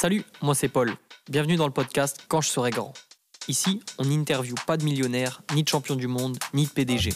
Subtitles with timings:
[0.00, 0.94] Salut, moi c'est Paul.
[1.28, 2.94] Bienvenue dans le podcast Quand je serai grand.
[3.48, 7.12] Ici, on n'interviewe pas de millionnaires, ni de champions du monde, ni de PDG.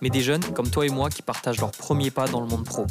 [0.00, 2.64] Mais des jeunes comme toi et moi qui partagent leurs premiers pas dans le monde
[2.64, 2.86] pro.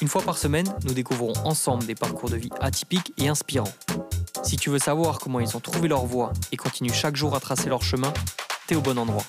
[0.00, 3.74] Une fois par semaine, nous découvrons ensemble des parcours de vie atypiques et inspirants.
[4.42, 7.40] Si tu veux savoir comment ils ont trouvé leur voie et continuent chaque jour à
[7.40, 8.14] tracer leur chemin,
[8.66, 9.24] t'es au bon endroit.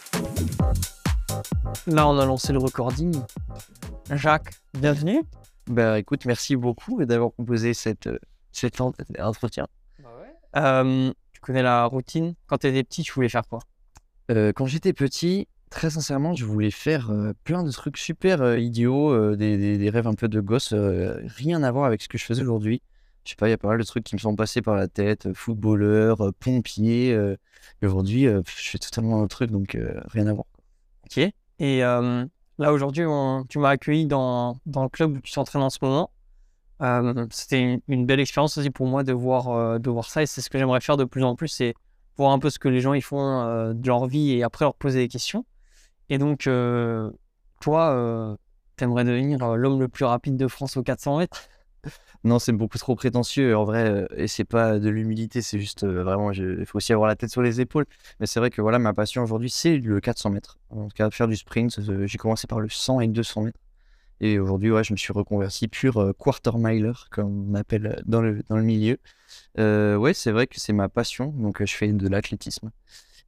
[1.86, 3.14] Là, on a lancé le recording.
[4.12, 5.22] Jacques, bienvenue.
[5.68, 8.08] Bah écoute, merci beaucoup d'avoir composé cette,
[8.56, 9.68] cet en- entretien.
[10.56, 12.36] Euh, tu connais la routine?
[12.48, 13.60] Quand tu étais petit, tu voulais faire quoi?
[14.32, 18.58] Euh, quand j'étais petit, très sincèrement, je voulais faire euh, plein de trucs super euh,
[18.58, 22.02] idiots, euh, des, des- des rêves un peu de gosse, euh, rien à voir avec
[22.02, 22.82] ce que je faisais aujourd'hui.
[23.26, 24.76] Je sais pas, il y a pas mal de trucs qui me sont passés par
[24.76, 27.14] la tête, footballeur, pompier.
[27.14, 27.36] euh,
[27.84, 30.46] aujourd'hui, euh, je fais totalement un truc, donc euh, rien à voir.
[31.06, 31.18] Ok.
[31.60, 32.26] Et euh,
[32.60, 35.80] là, aujourd'hui, on- tu m'as accueilli dans, dans le club où tu t'entraînes en ce
[35.82, 36.12] moment.
[37.32, 40.24] C'était une, belle expérience aussi pour moi de voir, de voir ça.
[40.24, 41.74] Et c'est ce que j'aimerais faire de plus en plus, c'est
[42.18, 44.76] voir un peu ce que les gens ils font de leur vie et après leur
[44.76, 45.46] poser des questions.
[46.10, 46.50] Et donc,
[47.62, 48.38] toi,
[48.78, 51.48] tu aimerais devenir l'homme le plus rapide de France aux 400 mètres?
[52.24, 56.32] Non, c'est beaucoup trop prétentieux en vrai, et c'est pas de l'humilité, c'est juste vraiment,
[56.32, 57.86] il faut aussi avoir la tête sur les épaules.
[58.20, 60.58] Mais c'est vrai que voilà, ma passion aujourd'hui, c'est le 400 mètres.
[60.72, 63.60] En tout cas, faire du sprint, j'ai commencé par le 100 et 200 mètres.
[64.22, 68.02] Et aujourd'hui, ouais, je me suis reconverti pur euh, quarter miler, comme on appelle euh,
[68.06, 68.98] dans le, dans le milieu.
[69.60, 72.72] Euh, ouais, c'est vrai que c'est ma passion, donc euh, je fais de l'athlétisme.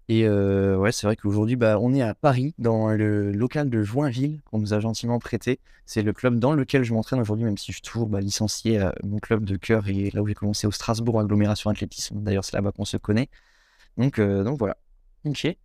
[0.10, 3.84] Et euh, ouais, c'est vrai qu'aujourd'hui, bah, on est à Paris, dans le local de
[3.84, 5.60] Joinville, qu'on nous a gentiment prêté.
[5.86, 8.80] C'est le club dans lequel je m'entraîne aujourd'hui, même si je suis toujours bah, licencié
[8.80, 12.22] à mon club de cœur et là où j'ai commencé au Strasbourg Agglomération Athlétisme.
[12.22, 13.30] D'ailleurs, c'est là-bas qu'on se connaît.
[13.98, 14.78] Donc, donc voilà.
[15.26, 15.58] Ok.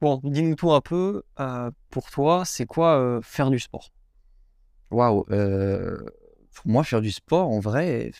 [0.00, 1.22] Bon, dis-nous tout un peu.
[1.40, 3.90] euh, pour toi, c'est quoi euh, faire du sport?
[4.90, 5.24] Waouh.
[5.30, 5.98] euh,
[6.54, 8.12] pour moi, faire du sport, en vrai,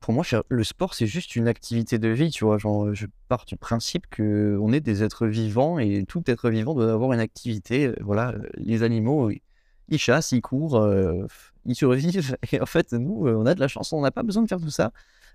[0.00, 2.58] pour moi, le sport, c'est juste une activité de vie, tu vois.
[2.58, 6.74] Genre, je pars du principe que on est des êtres vivants et tout être vivant
[6.74, 7.92] doit avoir une activité.
[8.00, 9.30] Voilà, les animaux,
[9.88, 10.86] ils- chassent, ils courent,
[11.64, 12.36] ils survivent.
[12.52, 14.60] Et en fait, nous, on a de la chance, on n'a pas besoin de faire
[14.60, 14.92] tout ça.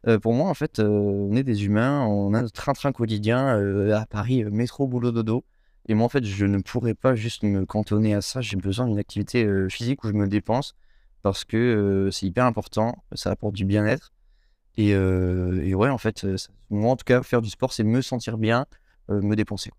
[0.08, 3.56] Euh, pour moi, en fait, euh, on est des humains, on a notre train-train quotidien
[3.58, 5.44] euh, à Paris, métro, boulot, dodo.
[5.88, 8.42] Et moi, en fait, je ne pourrais pas juste me cantonner à ça.
[8.42, 10.76] J'ai besoin d'une activité physique où je me dépense
[11.24, 13.04] parce que c'est hyper important.
[13.14, 14.12] Ça apporte du bien-être.
[14.78, 16.26] Et, et ouais, en fait,
[16.70, 18.68] moi, en tout cas, faire du sport, c'est me sentir bien,
[19.10, 19.72] me dépenser.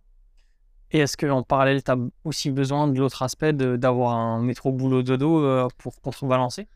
[0.90, 5.04] Et est-ce qu'en parallèle, tu as aussi besoin de l'autre aspect d'avoir un métro boulot
[5.04, 6.66] dodo pour contrebalancer?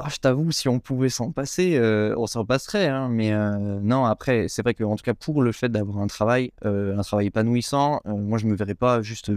[0.00, 2.88] Ah, je t'avoue, si on pouvait s'en passer, euh, on s'en passerait.
[2.88, 6.08] hein, mais euh, non, après, c'est vrai qu'en tout cas, pour le fait d'avoir un
[6.08, 9.30] travail, euh, un travail épanouissant, moi, je me verrais pas juste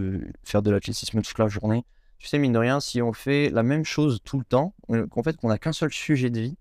[0.43, 1.85] faire de l'athlétisme toute la journée.
[2.17, 4.73] Tu sais, mine de rien, si on fait la même chose tout le temps,
[5.11, 6.57] qu'en fait, qu'on n'a qu'un seul sujet de vie,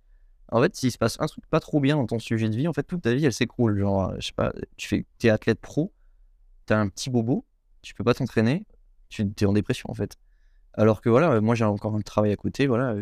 [0.53, 2.69] en fait, s'il se passe un truc pas trop bien dans ton sujet de vie,
[2.69, 3.78] en fait, toute ta vie, elle s'écroule.
[3.78, 5.93] Genre, je sais pas, tu fais, t'es athlète pro,
[6.67, 7.47] t'as un petit bobo,
[7.81, 8.67] tu peux pas t'entraîner,
[9.09, 10.17] tu es en dépression, en fait.
[10.75, 12.95] Alors que voilà, moi, j'ai encore un travail à côté, voilà.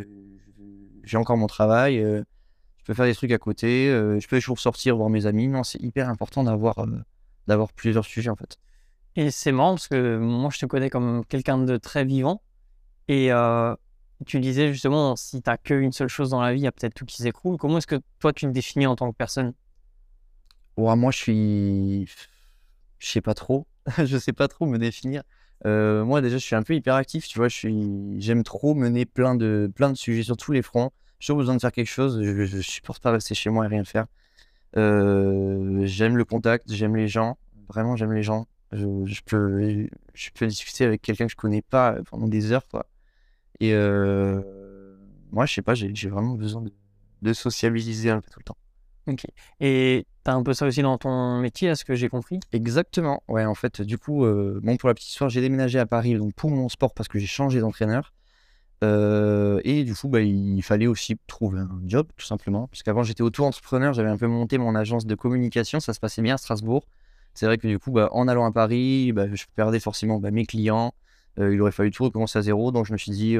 [1.04, 2.22] J'ai encore mon travail, euh,
[2.78, 5.48] je peux faire des trucs à côté, euh, je peux toujours sortir voir mes amis.
[5.48, 6.87] Non, c'est hyper important d'avoir euh,
[7.47, 8.59] d'avoir plusieurs sujets en fait.
[9.16, 12.43] Et c'est marrant parce que moi, je te connais comme quelqu'un de très vivant.
[13.06, 13.31] Et
[14.26, 16.94] tu disais justement, si tu qu'une seule chose dans la vie, il y a peut-être
[16.94, 17.56] tout qui s'écroule.
[17.59, 19.53] Comment est-ce que toi, tu te définis en tant que personne?
[20.76, 22.06] Ouais, moi, je suis,
[22.98, 23.69] je sais pas trop,
[24.04, 25.22] je sais pas trop me définir.
[25.66, 27.48] Euh, moi, déjà, je suis un peu hyperactif, tu vois.
[27.48, 30.91] Je suis, j'aime trop mener plein de plein de sujets sur tous les fronts.
[31.19, 32.22] J'ai toujours besoin de faire quelque chose.
[32.22, 34.06] Je, supporte pas rester chez moi et rien faire.
[34.76, 37.38] Euh, j'aime le contact, j'aime les gens.
[37.69, 38.47] Vraiment, j'aime les gens.
[38.72, 42.69] Je, je peux, je peux discuter avec quelqu'un que je connais pas pendant des heures,
[42.69, 42.86] quoi.
[43.60, 44.42] Et euh,
[45.32, 46.72] moi, je sais pas, j'ai j'ai vraiment besoin de,
[47.22, 48.56] de sociabiliser un peu tout le temps.
[49.06, 49.26] Ok.
[49.60, 52.41] Et tu as un peu ça aussi dans ton métier, à ce que j'ai compris?
[52.53, 53.22] Exactement.
[53.28, 56.15] Ouais, en fait, du coup, euh, bon, pour la petite histoire, j'ai déménagé à Paris
[56.15, 58.12] donc pour mon sport parce que j'ai changé d'entraîneur.
[58.82, 62.66] Euh, et du coup, bah, il fallait aussi trouver un job, tout simplement.
[62.69, 66.23] Parce qu'avant, j'étais auto-entrepreneur, j'avais un peu monté mon agence de communication, ça se passait
[66.23, 66.87] bien à Strasbourg.
[67.34, 70.46] C'est vrai que du coup, bah, en allant à Paris, bah, je perdais forcément mes
[70.46, 70.94] clients.
[71.38, 72.73] Euh, il aurait fallu tout recommencer à zéro.
[72.73, 73.37] Donc, je me suis dit,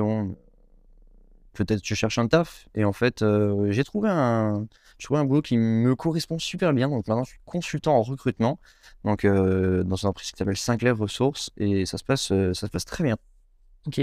[1.55, 2.69] peut-être je cherche un taf.
[2.75, 3.25] Et en fait,
[3.71, 4.67] j'ai trouvé un,
[4.99, 6.89] j'ai trouvé un boulot qui me correspond super bien.
[6.89, 8.59] Donc maintenant, je suis consultant en recrutement.
[9.05, 11.51] Donc euh, dans une entreprise qui s'appelle Sinclair Ressources.
[11.57, 13.17] Et ça se passe, euh, ça se passe très bien.
[13.87, 14.01] Ok.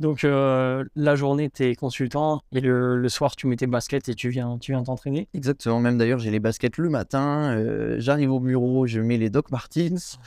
[0.00, 4.08] Donc euh, la journée, tu es consultant et le, le soir, tu mets tes baskets
[4.08, 5.28] et tu viens tu viens t'entraîner?
[5.34, 5.78] Exactement.
[5.78, 7.56] Même d'ailleurs, j'ai les baskets le matin.
[7.56, 10.18] euh, J'arrive au bureau, je mets les Doc Martens.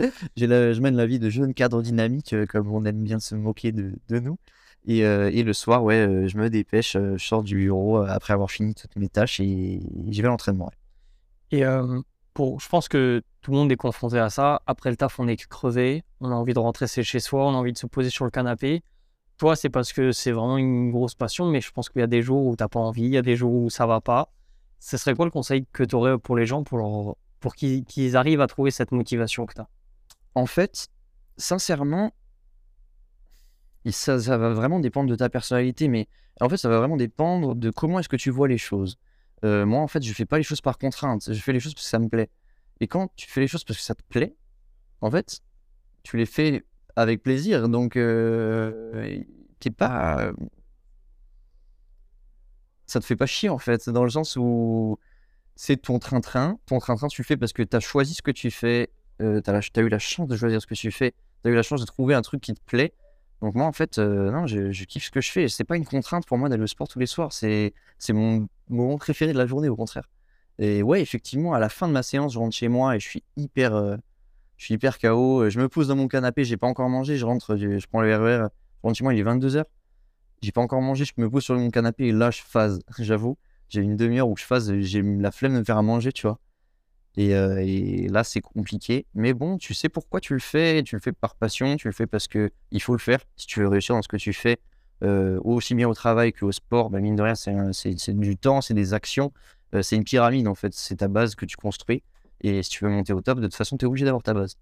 [0.36, 3.34] La- je mène la vie de jeune cadre dynamique, euh, comme on aime bien se
[3.34, 4.38] moquer de, de nous.
[4.86, 7.98] Et, euh, et le soir, ouais, euh, je me dépêche, euh, je sors du bureau
[7.98, 10.66] euh, après avoir fini toutes mes tâches et j'y vais à l'entraînement.
[10.66, 11.58] ouais.
[11.58, 12.00] Et euh,
[12.34, 14.60] pour, je pense que tout le monde est confronté à ça.
[14.66, 17.56] Après le taf, on est crevé, on a envie de rentrer chez soi, on a
[17.56, 18.82] envie de se poser sur le canapé.
[19.38, 22.06] Toi, c'est parce que c'est vraiment une grosse passion, mais je pense qu'il y a
[22.06, 24.30] des jours où t'as pas envie, il y a des jours où ça va pas.
[24.80, 27.84] Ce serait quoi le conseil que tu aurais pour les gens pour, leur- pour qu'ils
[27.84, 29.68] qu'ils arrivent à trouver cette motivation que tu as
[30.34, 30.88] En fait,
[31.36, 32.12] sincèrement,
[33.84, 36.08] et ça, ça va vraiment dépendre de ta personnalité, mais
[36.40, 38.98] en fait, ça va vraiment dépendre de comment est-ce que tu vois les choses.
[39.44, 41.74] Euh, moi, en fait, je fais pas les choses par contrainte, je fais les choses
[41.74, 42.30] parce que ça me plaît.
[42.80, 44.34] Et quand tu fais les choses parce que ça te plaît,
[45.00, 45.40] en fait,
[46.02, 46.64] tu les fais
[46.96, 47.68] avec plaisir.
[47.68, 49.22] Donc, euh,
[49.60, 50.32] t'es pas.
[52.86, 54.98] Ça te fait pas chier, en fait, dans le sens où
[55.56, 56.58] c'est ton train-train.
[56.66, 58.90] Ton train-train, tu le fais parce que tu as choisi ce que tu fais,
[59.22, 61.54] euh, tu as, eu la chance de choisir ce que tu fais, tu as eu
[61.54, 62.92] la chance de trouver un truc qui te plaît.
[63.42, 65.48] Donc, moi, en fait, euh, non, je, kiffe ce que je fais.
[65.48, 67.32] C'est pas une contrainte pour moi d'aller au sport tous les soirs.
[67.32, 67.72] C'est
[68.10, 70.08] mon moment préféré de la journée, au contraire.
[70.58, 73.08] Et ouais, effectivement, à la fin de ma séance, je rentre chez moi et je
[73.08, 73.96] suis hyper, euh,
[74.56, 75.48] je suis hyper KO.
[75.50, 77.16] Je me pose dans mon canapé, j'ai pas encore mangé.
[77.16, 78.46] Je rentre, je, prends le RER.
[78.48, 79.64] Je rentre chez moi, il est 22h.
[80.42, 83.36] J'ai pas encore mangé, je me pose sur mon canapé et là, je phase, j'avoue.
[83.68, 86.26] J'ai une demi-heure où je phase, j'ai la flemme de me faire à manger, tu
[86.26, 86.38] vois.
[87.16, 89.06] Et, là, c'est compliqué.
[89.14, 90.82] Mais bon, tu sais pourquoi tu le fais?
[90.82, 93.20] Tu le fais par passion, tu le fais parce que il faut le faire.
[93.36, 94.58] Si tu veux réussir dans ce que tu fais,
[95.02, 98.94] aussi bien au travail qu'au sport, bah, mine de rien, c'est du temps, c'est des
[98.94, 99.32] actions.
[99.82, 100.72] C'est une pyramide, en fait.
[100.74, 102.02] C'est ta base que tu construis.
[102.40, 104.34] Et si tu veux monter au top, de toute façon, tu es obligé d'avoir ta
[104.34, 104.56] base.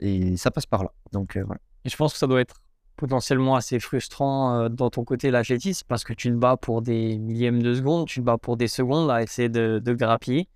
[0.00, 0.92] Et ça passe par là.
[1.12, 1.60] Donc, voilà.
[1.84, 2.60] Et je pense que ça doit être
[2.96, 7.62] potentiellement assez frustrant dans ton côté l'athlétisme parce que tu te bats pour des millièmes
[7.62, 10.48] de secondes, tu te bats pour des secondes à essayer de, de grappiller.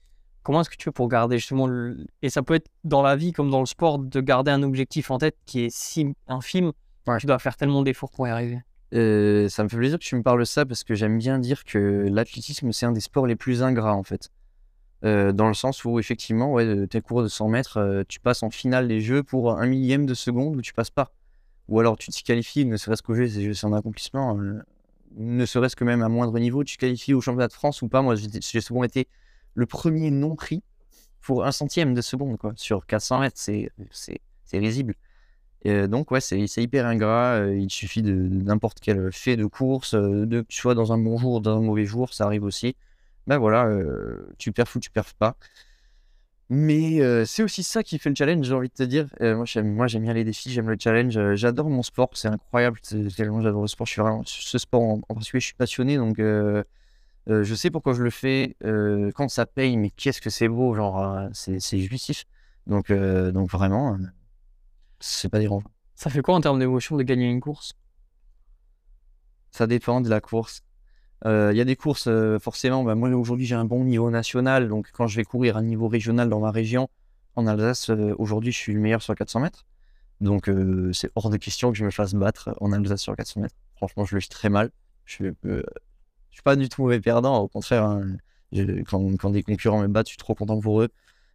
[0.45, 2.07] Comment est-ce que tu fais pour garder justement le...
[2.23, 5.11] Et ça peut être dans la vie comme dans le sport de garder un objectif
[5.11, 6.73] en tête qui est si infime.
[7.07, 7.19] Ouais.
[7.19, 8.61] Tu dois faire tellement d'efforts pour y arriver.
[8.95, 11.39] Euh, ça me fait plaisir que tu me parles de ça parce que j'aime bien
[11.39, 14.31] dire que l'athlétisme, c'est un des sports les plus ingrats, en fait.
[15.05, 18.21] Euh, dans le sens où, effectivement, ouais, euh, tes cours de 100 mètres, euh, tu
[18.21, 21.11] passes en finale des jeux pour un millième de seconde où tu passes pas.
[21.69, 24.39] Ou alors tu t'y qualifies, ne serait-ce qu'au jeu, c'est un accomplissement.
[24.39, 24.61] euh,
[25.17, 27.89] ne serait-ce que même à moindre niveau, tu te qualifies au championnat de France ou
[27.89, 28.03] pas.
[28.03, 29.09] Moi, j'ai j'ai souvent été
[29.55, 30.63] le premier non pris
[31.21, 33.39] pour un centième de seconde, quoi, sur 400 mètres.
[33.39, 33.71] C'est
[34.53, 34.95] risible.
[35.67, 37.37] Euh, donc, ouais, c'est hyper ingrat.
[37.37, 40.93] euh, il suffit de, n'importe quel fait de course, euh, de que tu sois dans
[40.93, 42.77] un bon jour ou dans un mauvais jour, ça arrive aussi.
[43.27, 43.71] Ben voilà,
[44.37, 45.37] tu perfs ou tu perfs pas.
[46.51, 49.07] Mais c'est aussi ça qui fait le challenge, j'ai envie de te dire.
[49.21, 51.19] Moi, j'aime, moi, j'aime bien les défis, j'aime le challenge.
[51.37, 52.79] j'adore mon sport, c'est incroyable.
[53.17, 53.87] Tellement j'adore le sport.
[53.87, 55.97] Je suis vraiment, ce sport en, en particulier, je suis passionné.
[55.97, 56.19] Donc,
[57.31, 58.57] euh, je sais pourquoi je le fais.
[58.65, 62.25] euh, quand ça paye, mais qu'est-ce que c'est beau, genre, c'est, jouissif.
[62.67, 63.99] Donc, euh, donc vraiment,
[65.01, 65.71] c'est pas dérangeant.
[65.95, 67.75] Ça fait quoi en termes d'émotion de gagner une course?
[69.51, 70.63] Ça dépend de la course.
[71.25, 74.91] Il y a des courses, forcément, bah, moi aujourd'hui j'ai un bon niveau national, donc
[74.93, 76.91] quand je vais courir à un niveau régional dans ma région,
[77.35, 77.89] en Alsace,
[78.19, 79.65] aujourd'hui je suis le meilleur sur 400 mètres.
[80.21, 80.51] Donc
[80.93, 83.55] c'est hors de question que je me fasse battre en Alsace sur 400 mètres.
[83.77, 84.71] Franchement, je le vis très mal.
[85.07, 85.31] Je suis,
[86.35, 88.03] suis pas du tout mauvais perdant, au contraire, hein.
[88.53, 90.89] Je- quand, des concurrents me battent, je suis trop content pour eux.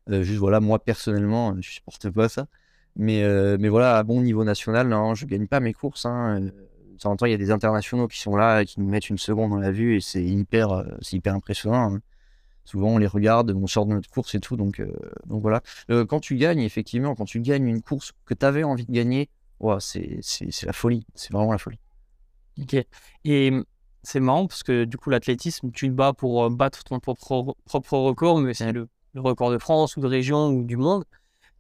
[0.10, 2.48] Euh, juste voilà, moi personnellement, je supporte pas ça.
[2.96, 6.06] Mais, euh, mais voilà, à bon niveau national, non, je gagne pas mes courses.
[6.06, 6.42] Hein.
[6.42, 6.52] Euh,
[6.94, 8.88] De temps en temps, il y a des internationaux qui sont là, et qui nous
[8.90, 11.96] mettent une seconde dans la vue, et c'est hyper, euh, hyper impressionnant.
[11.96, 12.02] hein.
[12.66, 14.92] Souvent, on les regarde, on sort de notre course et tout, donc, euh,
[15.26, 15.62] donc voilà.
[15.90, 18.92] Euh, quand tu gagnes, effectivement, quand tu gagnes une course que tu avais envie de
[18.92, 20.20] gagner, ouah, c'est
[20.66, 21.80] la folie, c'est vraiment la folie.
[22.62, 22.76] Ok.
[23.26, 23.52] Et
[24.10, 27.56] c'est marrant parce que du coup, l'athlétisme, tu te bats pour euh, battre ton propre,
[27.66, 31.04] propre record, mais c'est le, record de France ou de région ou du monde.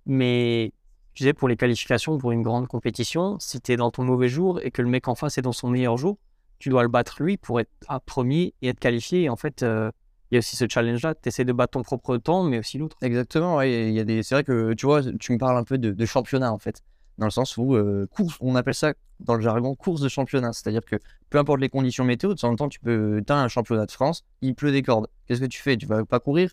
[0.06, 0.74] Mais
[1.14, 4.30] tu disais, pour les qualifications, pour une grande compétition, si tu es dans ton mauvais
[4.30, 6.18] jour et que le mec en face est dans son meilleur jour,
[6.58, 9.24] tu dois le battre lui pour être à premier et être qualifié.
[9.24, 9.92] Et en fait, euh,
[10.32, 11.14] il y a aussi ce challenge-là.
[11.16, 12.98] Tu essaies de battre ton propre temps, mais aussi l'autre.
[13.02, 14.24] Exactement, ouais, y a des...
[14.24, 16.82] c'est vrai que tu vois, tu me parles un peu de, de championnat en fait,
[17.20, 20.54] dans le sens où euh, course, on appelle ça dans le jargon course de championnat,
[20.54, 20.96] c'est-à-dire que
[21.30, 23.92] peu importe les conditions météo, de temps en temps, tu peux, as un championnat de
[23.92, 25.08] France, il pleut des cordes.
[25.28, 25.78] Qu'est-ce que tu fais?
[25.78, 26.52] Tu vas pas courir?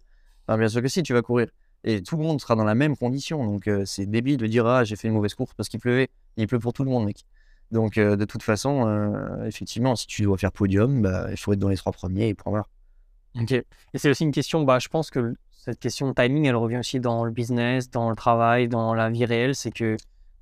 [0.49, 1.49] Bien sûr que si, tu vas courir.
[1.85, 4.66] Et tout le monde sera dans la même condition, donc euh, c'est débile de dire
[4.66, 6.08] ah j'ai fait une mauvaise course parce qu'il pleuvait.
[6.37, 7.25] Il pleut pour tout le monde, mec.
[7.70, 11.52] Donc euh, de toute façon, euh, effectivement, si tu dois faire podium, bah, il faut
[11.52, 12.64] être dans les trois premiers et point.
[13.40, 13.52] Ok.
[13.52, 16.78] Et c'est aussi une question, bah, je pense que cette question de timing, elle revient
[16.78, 19.54] aussi dans le business, dans le travail, dans la vie réelle.
[19.54, 19.96] C'est que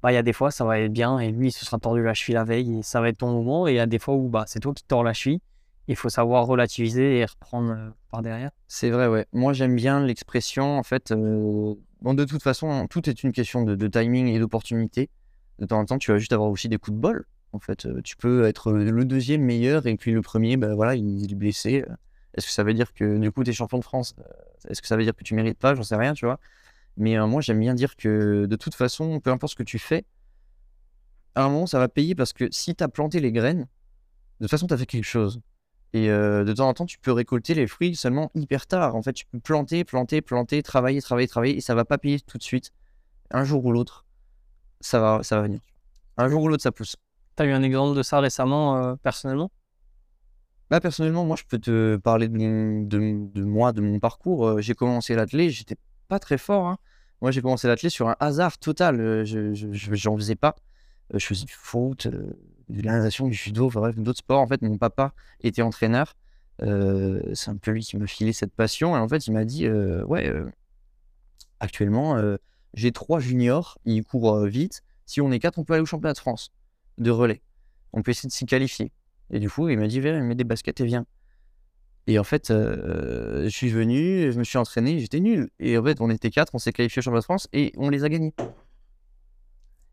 [0.04, 1.78] bah, il y a des fois, ça va être bien et lui, il se sera
[1.78, 3.66] tordu la cheville la veille et ça va être ton moment.
[3.66, 5.40] Et il y a des fois où bah, c'est toi qui tords la cheville.
[5.88, 8.50] Il faut savoir relativiser et reprendre euh, par derrière.
[8.68, 9.25] C'est vrai, ouais.
[9.32, 11.11] Moi, j'aime bien l'expression, en fait.
[11.11, 15.08] euh, Bon, de toute façon, tout est une question de, de timing et d'opportunité.
[15.58, 17.25] De temps en temps, tu vas juste avoir aussi des coups de bol.
[17.52, 20.96] En fait, Euh, tu peux être le deuxième meilleur et puis le premier, bah, voilà,
[20.96, 21.82] il est blessé.
[22.34, 24.14] Est-ce que ça veut dire que du coup, tu es champion de France?
[24.68, 25.75] Est-ce que ça veut dire que tu mérites pas?
[25.75, 26.40] J'en sais rien, tu vois.
[26.96, 29.78] Mais euh, moi, j'aime bien dire que de toute façon, peu importe ce que tu
[29.78, 30.04] fais,
[31.34, 33.66] à un moment, ça va payer parce que si tu as planté les graines,
[34.40, 35.40] de toute façon, tu as fait quelque chose.
[35.94, 38.96] Et euh, de temps en temps, tu peux récolter les fruits seulement hyper tard.
[38.96, 42.20] En fait, tu peux planter, planter, planter, travailler, travailler, travailler, et ça va pas payer
[42.20, 42.72] tout de suite.
[43.30, 44.06] Un jour ou l'autre,
[44.80, 45.60] ça va, ça va venir.
[46.18, 46.96] Un jour ou l'autre, ça pousse.
[47.36, 49.50] Tu as eu un exemple de ça récemment, euh, personnellement?
[50.70, 54.46] Bah, personnellement, moi, je peux te parler de, mon- de, de moi, de mon parcours.
[54.48, 55.76] Euh, j'ai commencé l'athlé, j'étais
[56.08, 56.66] pas très fort.
[56.66, 56.78] hein.
[57.20, 59.00] Moi, j'ai commencé l'athlé sur un hasard total.
[59.00, 60.56] Euh, je, j'en faisais pas.
[61.12, 62.37] Euh, je faisais du foot, euh,
[62.68, 64.40] de la natation, du judo, bref, d'autres sports.
[64.40, 66.14] En fait, mon papa était entraîneur.
[66.61, 68.96] C'est un peu lui qui m'a filé cette passion.
[68.96, 70.32] Et en fait, il m'a dit Ouais,
[71.61, 72.16] actuellement,
[72.75, 74.82] j'ai trois juniors, ils courent vite.
[75.04, 76.52] Si on est quatre, on peut aller au championnat de France
[76.99, 77.42] de relais.
[77.92, 78.92] On peut essayer de s'y qualifier.
[79.30, 81.06] Et du coup, il m'a dit Viens, mets des baskets et viens.
[82.06, 85.50] Et en fait, euh, je suis venu, je me suis entraîné, j'étais nul.
[85.58, 87.88] Et en fait, on était quatre, on s'est qualifié au championnat de France et on
[87.88, 88.34] les a gagnés.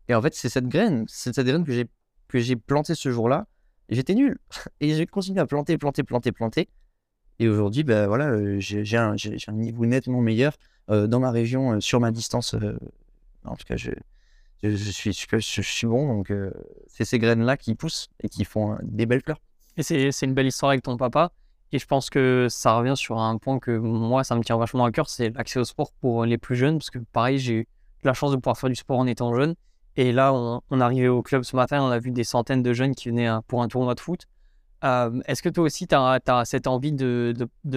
[0.08, 1.86] Et en fait, c'est cette graine, c'est cette graine que j'ai
[2.28, 3.46] que j'ai plantée ce jour-là.
[3.88, 4.38] J'étais nul.
[4.80, 6.68] Et j'ai continué à planter, planter, planter, planter.
[7.38, 9.16] Et aujourd'hui, ben voilà, euh, j'ai un,
[9.52, 10.56] niveau nettement meilleur
[10.90, 12.54] euh, dans ma région, sur ma distance.
[13.44, 13.90] en tout cas, je,
[14.76, 16.08] suis, je, je suis bon.
[16.08, 16.32] Donc,
[16.86, 19.40] c'est ces graines-là qui poussent et qui font euh, des belles fleurs.
[19.76, 21.32] Et c'est une belle histoire avec ton papa.
[21.72, 24.84] Et je pense que ça revient sur un point que moi, ça me tient vachement
[24.84, 26.78] à cœur, c'est l'accès au sport pour les plus jeunes.
[26.78, 27.68] Parce que pareil, j'ai eu
[28.04, 29.54] la chance de pouvoir faire du sport en étant jeune.
[29.96, 32.72] Et là, on, on arrivait au club ce matin, on a vu des centaines de
[32.72, 34.26] jeunes qui venaient euh, pour un tournoi de foot.
[34.84, 37.34] Euh, Est-ce que toi aussi, tu as, cette envie de,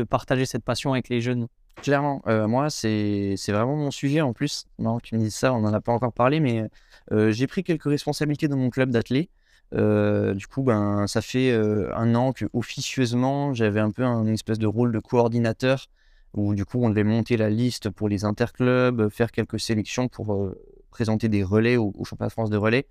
[0.10, 1.48] partager cette passion avec les jeunes?
[1.82, 4.66] Clairement, euh, moi, c'est vraiment mon sujet en plus.
[4.80, 6.70] Non, tu me dis ça, on n'en a pas encore parlé, mais
[7.12, 9.30] j'ai pris quelques responsabilités dans mon club d'athlé.
[9.76, 14.26] Euh, du coup, ben, ça fait euh, un an que officieusement, j'avais un peu un
[14.28, 15.88] espèce de rôle de coordinateur
[16.34, 20.34] où du coup, on devait monter la liste pour les interclubs, faire quelques sélections pour
[20.34, 22.88] euh, présenter des relais au, au championnat de France de relais.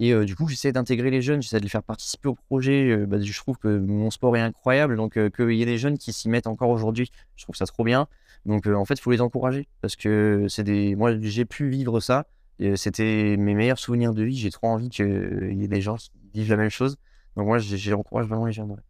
[0.00, 3.06] Et du coup, j'essaie d'intégrer les jeunes, j'essaie de les faire participer au projet.
[3.06, 6.12] Bah, je trouve que mon sport est incroyable, donc qu'il y ait des jeunes qui
[6.12, 8.08] s'y mettent encore aujourd'hui, je trouve ça trop bien.
[8.44, 10.96] Donc en fait, il faut les encourager parce que c'est des.
[10.96, 12.26] Moi, j'ai pu vivre ça.
[12.76, 14.36] C'était mes meilleurs souvenirs de vie.
[14.36, 16.96] J'ai trop envie qu'il y ait des gens qui vivent la même chose.
[17.36, 18.70] Donc moi, j'encourage vraiment les jeunes.
[18.70, 18.80] ouais.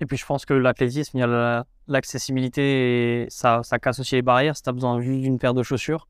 [0.00, 4.22] Et puis je pense que l'athlétisme, il y a l'accessibilité ça, ça casse aussi les
[4.22, 4.56] barrières.
[4.56, 6.08] Si tu as besoin juste d'une paire de chaussures.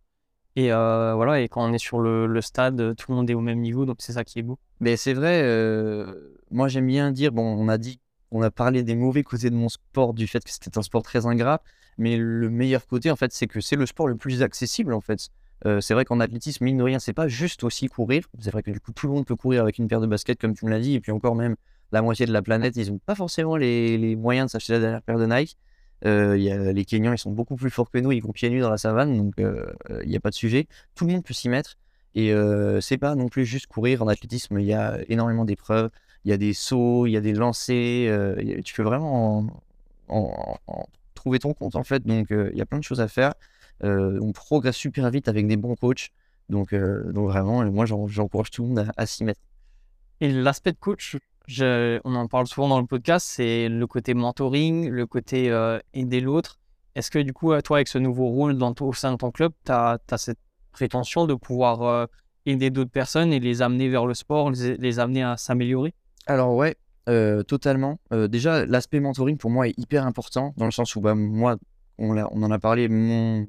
[0.56, 3.34] Et euh, voilà, et quand on est sur le, le stade, tout le monde est
[3.34, 4.58] au même niveau, donc c'est ça qui est beau.
[4.78, 7.98] Mais c'est vrai, euh, moi j'aime bien dire, bon, on a dit,
[8.30, 11.02] on a parlé des mauvais côtés de mon sport, du fait que c'était un sport
[11.02, 11.60] très ingrat,
[11.98, 15.00] mais le meilleur côté, en fait, c'est que c'est le sport le plus accessible, en
[15.00, 15.28] fait.
[15.66, 18.24] Euh, c'est vrai qu'en athlétisme, mine de rien, c'est pas juste aussi courir.
[18.38, 20.40] C'est vrai que du coup, tout le monde peut courir avec une paire de baskets,
[20.40, 21.56] comme tu me l'as dit, et puis encore même
[21.94, 25.02] la moitié de la planète, ils n'ont pas forcément les, moyens de s'acheter la dernière
[25.02, 25.56] paire de Nike.
[26.04, 28.60] Euh, il les Kenyans, ils sont beaucoup plus forts que nous, ils vont pieds nus
[28.60, 30.66] dans la savane, donc euh, euh, il n'y a pas de sujet.
[30.94, 31.76] Tout le monde peut s'y mettre.
[32.16, 32.32] Et
[32.80, 35.90] c'est pas non plus juste courir en athlétisme, il y a énormément d'épreuves,
[36.24, 39.48] il y a des sauts, il y a des lancers, il tu peux vraiment
[40.06, 40.56] en,
[41.16, 43.34] trouver ton compte en fait, donc il y a plein de choses à faire.
[43.82, 46.10] Euh, on progresse super vite avec des bons coachs,
[46.48, 49.40] donc, euh, donc vraiment, euh, moi j'en- j'encourage tout le monde à, à s'y mettre.
[50.20, 51.16] Et l'aspect de coach,
[51.46, 55.78] je- on en parle souvent dans le podcast, c'est le côté mentoring, le côté euh,
[55.92, 56.60] aider l'autre.
[56.94, 59.32] Est-ce que du coup, toi, avec ce nouveau rôle dans ton- au sein de ton
[59.32, 60.38] club, tu as, cette
[60.70, 62.06] prétention de pouvoir euh,
[62.46, 65.92] aider d'autres personnes et les amener vers le sport, les, les amener à s'améliorer?
[66.26, 66.76] Alors ouais,
[67.08, 67.98] euh, totalement.
[68.12, 71.56] Déjà, l'aspect mentoring pour moi est hyper important dans le sens où bah, moi,
[71.98, 73.46] on, on en a parlé, mon,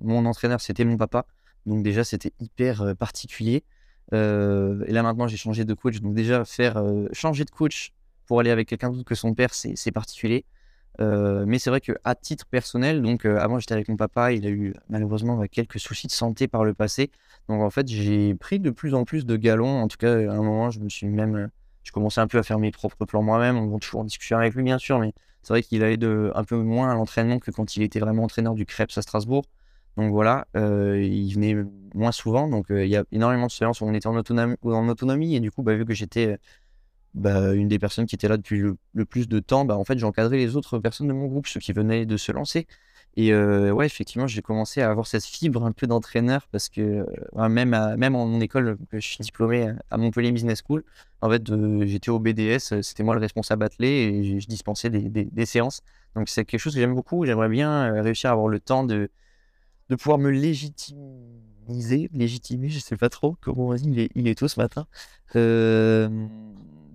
[0.00, 1.26] mon entraîneur c'était mon papa,
[1.66, 3.64] donc déjà c'était hyper euh, particulier.
[4.12, 7.92] Euh, et là maintenant j'ai changé de coach, donc déjà faire euh, changer de coach
[8.26, 10.44] pour aller avec quelqu'un d'autre que son père, c'est particulier.
[10.98, 14.50] Mais c'est vrai que à titre personnel, donc avant j'étais avec mon papa, il a
[14.50, 17.10] eu malheureusement bah, quelques soucis de santé par le passé.
[17.48, 19.82] Donc en fait j'ai pris de plus en plus de galons.
[19.82, 21.50] En tout cas à un moment je me suis même
[21.84, 23.56] je commençais un peu à faire mes propres plans moi-même.
[23.56, 26.32] On va toujours en discussion avec lui, bien sûr, mais c'est vrai qu'il allait de,
[26.34, 29.44] un peu moins à l'entraînement que quand il était vraiment entraîneur du Krebs à Strasbourg.
[29.96, 31.56] Donc voilà, euh, il venait
[31.94, 32.48] moins souvent.
[32.48, 34.16] Donc euh, il y a énormément de séances où on était en
[34.88, 36.38] autonomie, et du coup, bah, vu que j'étais
[37.14, 38.58] bah, une des personnes qui était là depuis
[38.94, 41.60] le, plus de temps, bah, en fait, j'encadrais les autres personnes de mon groupe, ceux
[41.60, 42.66] qui venaient de se lancer.
[43.16, 46.80] Et euh, ouais, effectivement, j'ai commencé à avoir cette fibre un peu d'entraîneur parce que
[47.36, 50.82] euh, même, à- même en mon école, je suis diplômé à Montpellier Business School,
[51.20, 51.42] en fait,
[51.86, 55.82] j'étais au BDS, c'était moi le responsable athlé et je, dispensais des, des- séances.
[56.16, 57.24] Donc c'est quelque chose que j'aime beaucoup.
[57.24, 59.08] J'aimerais bien réussir à avoir le temps de,
[59.88, 64.28] de pouvoir me légitimiser, légitimer, je sais pas trop comment on dit, il est, il
[64.28, 64.86] est tôt ce matin.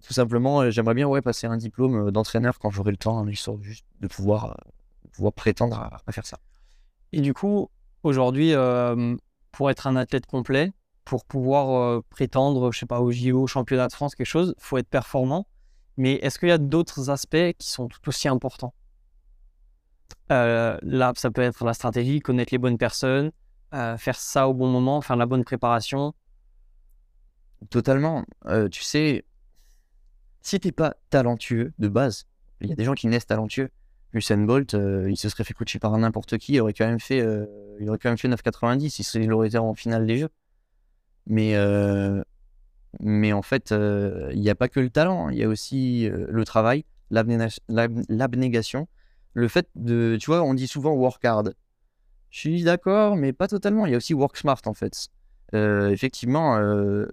[0.10, 3.20] Tout simplement, euh, j'aimerais bien ouais, passer un diplôme euh, d'entraîneur quand j'aurai le temps,
[3.20, 4.54] hein, histoire juste de pouvoir, euh,
[5.12, 6.40] pouvoir prétendre à, faire ça.
[7.12, 7.70] Et du coup,
[8.02, 8.54] aujourd'hui,
[9.52, 10.72] pour être un athlète complet,
[11.06, 14.78] pour pouvoir prétendre, je sais pas, au JO, au championnat de France, quelque chose, faut
[14.78, 15.48] être performant.
[15.98, 18.74] Mais est-ce qu'il y a d'autres aspects qui sont tout aussi importants?
[20.32, 23.32] Euh, Là, ça peut être la stratégie, connaître les bonnes personnes,
[23.74, 26.14] euh, faire ça au bon moment, faire la bonne préparation.
[27.70, 28.26] Totalement.
[28.46, 29.26] Euh, tu sais,
[30.42, 32.26] si t'es pas talentueux de base,
[32.62, 33.70] il y a des gens qui naissent talentueux.
[34.14, 37.20] Usain Bolt, il se serait fait coacher par n'importe qui, il aurait quand même fait,
[37.80, 40.30] il aurait quand même fait 9,90, il, il aurait en finale des Jeux.
[41.28, 41.54] Mais,
[43.00, 46.10] mais en fait, il n'y a pas que le talent, hein, il y a aussi
[46.10, 48.88] le travail, l'abnégation,
[49.40, 51.56] le fait de, tu vois, on dit souvent work hard.
[52.30, 53.86] Je suis d'accord, mais pas totalement.
[53.86, 55.08] Il y a aussi work smart en fait.
[55.56, 57.08] Euh, effectivement, euh,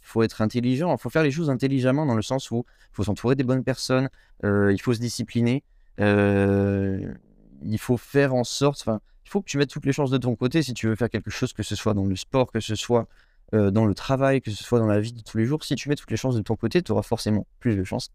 [0.00, 3.04] faut être intelligent, il faut faire les choses intelligemment dans le sens où il faut
[3.04, 4.08] s'entourer des bonnes personnes,
[4.44, 5.64] euh, il faut se discipliner,
[5.98, 10.18] il faut faire en sorte, enfin, il faut que tu mettes toutes les chances de
[10.18, 12.60] ton côté si tu veux faire quelque chose, que ce soit dans le sport, que
[12.60, 13.08] ce soit
[13.52, 15.64] dans le travail, que ce soit dans la vie de tous les jours.
[15.64, 18.10] Si tu mets toutes les chances de ton côté, tu auras forcément plus de chances.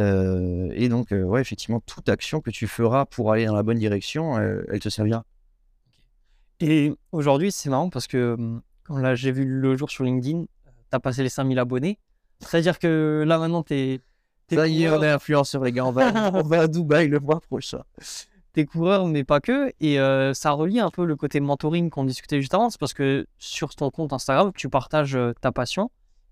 [0.00, 3.62] Euh, et donc, euh, ouais, effectivement, toute action que tu feras pour aller dans la
[3.62, 5.24] bonne direction, euh, elle te servira.
[6.60, 10.44] Et aujourd'hui, c'est marrant parce que hum, quand là, j'ai vu le jour sur LinkedIn,
[10.44, 11.98] tu as passé les 5000 abonnés.
[12.40, 14.00] C'est-à-dire que là, maintenant, tu es.
[14.50, 15.86] Ça y est, on est influenceurs, les gars.
[15.86, 17.82] On va, on va à Dubaï le mois prochain.
[18.52, 19.72] T'es coureur, mais pas que.
[19.80, 22.70] Et euh, ça relie un peu le côté mentoring qu'on discutait juste avant.
[22.70, 25.90] C'est parce que sur ton compte Instagram, tu partages ta passion.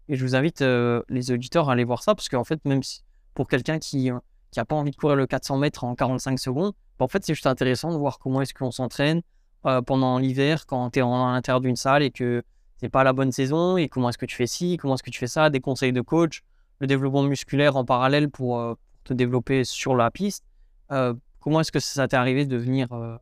[0.09, 0.63] Et je vous invite
[1.09, 2.15] les auditeurs à aller voir ça.
[2.15, 3.03] Parce qu'en fait, même si,
[3.35, 6.39] pour quelqu'un qui n'a qui a pas envie de courir le 400 mètres en 45
[6.39, 9.23] secondes, bah, en fait, c'est juste intéressant de voir comment est-ce qu'on s'entraîne
[9.65, 12.43] euh, pendant l'hiver quand tu es en, à l'intérieur d'une salle et que
[12.77, 13.79] c'est pas la bonne saison.
[13.79, 15.93] Et comment est-ce que tu fais ci, comment est-ce que tu fais ça, des conseils
[15.93, 16.43] de coach,
[16.81, 18.75] le développement musculaire en parallèle pour, euh,
[19.05, 20.45] te développer sur la piste.
[20.91, 23.17] Euh, Comment est-ce que ça t'est arrivé de venir euh,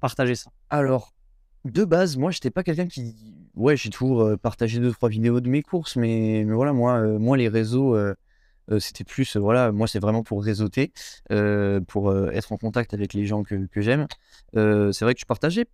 [0.00, 0.50] partager ça?
[0.68, 1.14] Alors,
[1.64, 3.14] de base, moi, j'étais pas quelqu'un qui.
[3.54, 6.94] Ouais, j'ai toujours euh, partagé deux, trois vidéos de mes courses, mais, mais voilà, moi,
[6.94, 8.14] euh, moi, les réseaux, euh, euh,
[8.78, 9.36] c'était plus.
[9.36, 10.92] voilà, moi, c'est vraiment pour réseauter,
[11.88, 14.06] pour être en contact avec les gens que, que j'aime.
[14.54, 15.66] C'est vrai que je partageais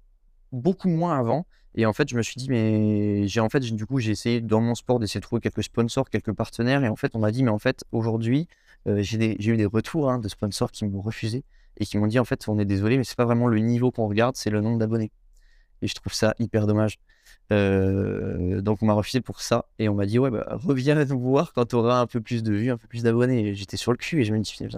[0.53, 1.47] beaucoup moins avant.
[1.75, 4.41] Et en fait, je me suis dit, mais j'ai en fait, du coup, j'ai essayé
[4.43, 6.85] dans mon sport d'essayer de trouver quelques sponsors, quelques partenaires.
[6.85, 8.47] Et en fait, on m'a dit, mais en fait, aujourd'hui,
[8.87, 11.45] j'ai eu des retours hein, de sponsors qui m'ont refusé
[11.79, 13.91] et qui m'ont dit, en fait, on est désolé, mais c'est pas vraiment le niveau
[13.91, 15.11] qu'on regarde, c'est le nombre d'abonnés.
[15.81, 16.99] Et je trouve ça hyper dommage.
[17.53, 19.67] Euh, donc, on m'a refusé pour ça.
[19.79, 22.43] Et on m'a dit, ouais, bah, reviens nous voir quand tu auras un peu plus
[22.43, 23.55] de vues, un peu plus d'abonnés.
[23.55, 24.69] J'étais sur le cul et je me dis, mais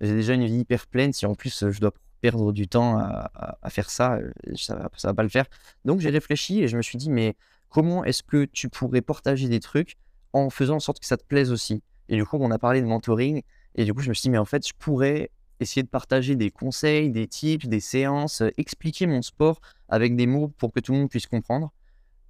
[0.00, 1.12] j'ai déjà une vie hyper pleine.
[1.12, 4.76] Si en plus, je dois perdre du temps à, à- à faire ça, euh, ça,
[4.76, 5.46] va- ça va pas le faire.
[5.84, 7.36] Donc, j'ai réfléchi et je me suis dit, mais
[7.68, 9.96] comment est-ce que tu pourrais partager des trucs
[10.32, 11.82] en faisant en sorte que ça te plaise aussi?
[12.08, 13.42] Et du coup, on a parlé de mentoring.
[13.74, 16.36] Et du coup, je me suis dit, mais en fait, je pourrais essayer de partager
[16.36, 20.80] des conseils, des tips, des séances, euh, expliquer mon sport avec des mots pour que
[20.80, 21.72] tout le monde puisse comprendre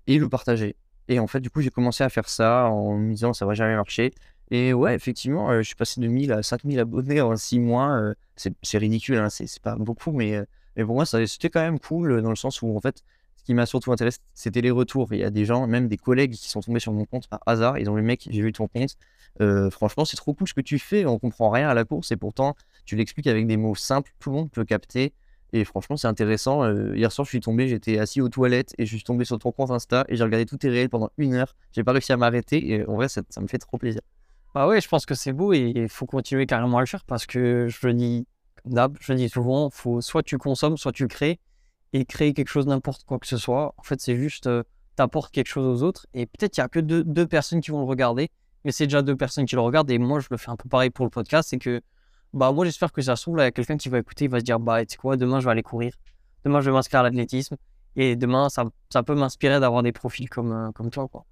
[0.07, 0.77] et le partager.
[1.09, 3.55] Et en fait, du coup, j'ai commencé à faire ça en me disant ça va
[3.55, 4.13] jamais marcher.
[4.51, 7.91] Et ouais, effectivement, euh, je suis passé de 1000 à 5000 abonnés en 6 mois.
[7.97, 8.15] euh,
[8.63, 10.39] c'est ridicule, hein, c'est pas beaucoup, mais,
[10.77, 13.03] mais pour moi, c'était quand même cool dans le sens où, en fait,
[13.37, 15.13] ce qui m'a surtout intéressé, c'était les retours.
[15.13, 17.41] Il y a des gens, même des collègues qui sont tombés sur mon compte par
[17.47, 17.79] hasard.
[17.79, 18.97] Ils ont vu, mec, j'ai vu ton compte.
[19.71, 21.07] Franchement, c'est trop cool ce que tu fais.
[21.07, 24.13] On comprend rien à la course et pourtant, tu l'expliques avec des mots simples.
[24.19, 25.13] Tout le monde peut capter.
[25.53, 26.65] Et franchement, c'est intéressant.
[26.65, 29.39] Euh, hier soir, je suis tombé, j'étais assis aux toilettes et je suis tombé sur
[29.39, 31.55] ton compte Insta et j'ai regardé tous tes réels pendant une heure.
[31.73, 34.01] J'ai pas réussi à m'arrêter et en vrai, ça, me fait trop plaisir.
[34.55, 37.05] Bah ouais, je pense que c'est beau et il faut continuer carrément à le faire
[37.05, 38.27] parce que je dis,
[38.65, 41.39] d'hab, je dis souvent, faut soit tu consommes, soit tu crées.
[41.95, 44.63] Et créer quelque chose, n'importe quoi que ce soit, en fait, c'est juste, euh,
[44.97, 46.07] t'apportes quelque chose aux autres.
[46.15, 48.31] Et peut-être il n'y a que deux, deux personnes qui vont le regarder,
[48.65, 49.91] mais c'est déjà deux personnes qui le regardent.
[49.91, 51.83] Et moi, je le fais un peu pareil pour le podcast, c'est que,
[52.33, 54.31] bah moi, j'espère que ça se trouve, il y a quelqu'un qui va écouter, il
[54.31, 55.93] va se dire, bah, tu quoi, demain, je vais aller courir.
[56.45, 57.57] Demain, je vais m'inscrire à l'athlétisme.
[57.97, 61.25] Et demain, ça, ça peut m'inspirer d'avoir des profils comme, euh, comme toi, quoi.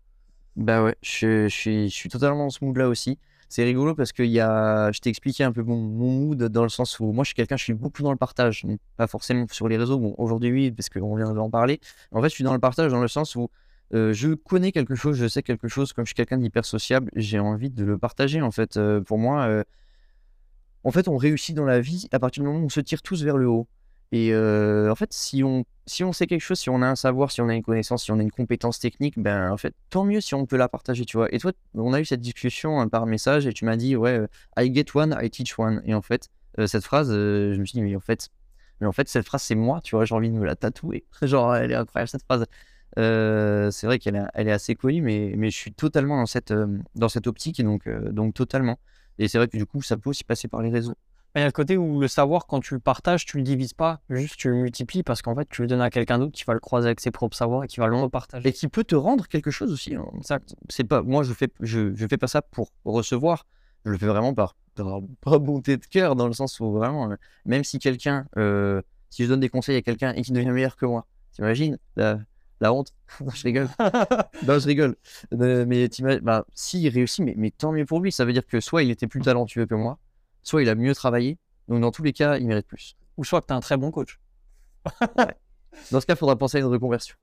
[0.56, 3.18] Bah ouais, je, suis, je suis totalement dans ce mood-là aussi.
[3.48, 6.68] C'est rigolo parce que y a, je t'ai expliqué un peu mon, mood dans le
[6.68, 8.64] sens où moi je suis quelqu'un, je suis beaucoup dans le partage,
[8.96, 9.98] pas forcément sur les réseaux.
[9.98, 11.80] Bon, aujourd'hui oui, parce qu'on vient d'en parler.
[12.12, 13.48] En fait, je suis dans le partage dans le sens où
[13.92, 17.10] euh, je connais quelque chose, je sais quelque chose, comme je suis quelqu'un d'hyper sociable,
[17.16, 18.40] j'ai envie de le partager.
[18.40, 19.64] En fait, Euh, pour moi,
[20.84, 23.02] en fait, on réussit dans la vie à partir du moment où on se tire
[23.02, 23.68] tous vers le haut.
[24.12, 26.96] Et euh, en fait, si on, si on sait quelque chose, si on a un
[26.96, 29.74] savoir, si on a une connaissance, si on a une compétence technique, ben en fait,
[29.88, 31.32] tant mieux si on peut la partager, tu vois.
[31.32, 34.18] Et toi, on a eu cette discussion hein, par message et tu m'as dit, ouais,
[34.18, 34.26] euh,
[34.58, 35.80] I get one, I teach one.
[35.84, 38.30] Et en fait, euh, cette phrase, je me suis dit, mais en fait,
[38.80, 41.04] mais en fait, cette phrase, c'est moi, tu vois, j'ai envie de me la tatouer.
[41.22, 42.46] Genre, elle est incroyable, cette phrase.
[42.96, 46.52] C'est vrai qu'elle est, elle est assez connue, mais, mais je suis totalement dans cette,
[46.96, 48.80] dans cette optique, donc, donc totalement.
[49.20, 50.94] Et c'est vrai que du coup, ça peut aussi passer par les réseaux.
[51.36, 53.74] Il y a le côté où le savoir, quand tu le partages, tu le divises
[53.74, 56.42] pas, juste tu le multiplies parce qu'en fait, tu le donnes à quelqu'un d'autre qui
[56.44, 58.48] va le croiser avec ses propres savoirs et qui va le repartager.
[58.48, 59.94] Et qui peut te rendre quelque chose aussi.
[59.94, 60.04] hein.
[60.68, 63.46] C'est pas, moi, je fais, je, je fais pas ça pour recevoir.
[63.84, 67.12] Je le fais vraiment par, par, par bonté de cœur, dans le sens où vraiment,
[67.12, 70.50] euh, même si quelqu'un, euh, si je donne des conseils à quelqu'un et qu'il devient
[70.50, 72.18] meilleur que moi, t'imagines la,
[72.60, 73.68] la honte Non, je rigole.
[74.46, 74.96] non, je rigole.
[75.32, 75.88] Euh, mais
[76.22, 78.12] bah, s'il réussit, mais, mais tant mieux pour lui.
[78.12, 79.98] Ça veut dire que soit il était plus talentueux que moi,
[80.42, 81.38] soit il a mieux travaillé.
[81.68, 82.96] Donc, dans tous les cas, il mérite plus.
[83.16, 84.18] Ou soit que tu es un très bon coach.
[85.90, 87.16] Dans ce cas, il faudra penser à une reconversion.